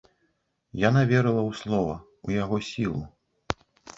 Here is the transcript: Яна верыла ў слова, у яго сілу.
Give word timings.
Яна 0.89 1.01
верыла 1.11 1.41
ў 1.49 1.59
слова, 1.59 1.95
у 2.29 2.33
яго 2.43 2.57
сілу. 2.71 3.01